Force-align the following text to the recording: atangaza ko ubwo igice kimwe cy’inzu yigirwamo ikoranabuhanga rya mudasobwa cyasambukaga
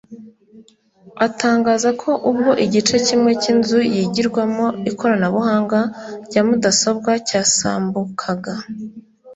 atangaza 1.25 1.89
ko 2.01 2.09
ubwo 2.29 2.51
igice 2.65 2.95
kimwe 3.07 3.31
cy’inzu 3.41 3.79
yigirwamo 3.93 4.65
ikoranabuhanga 4.89 5.79
rya 6.27 6.41
mudasobwa 6.47 7.11
cyasambukaga 7.27 8.53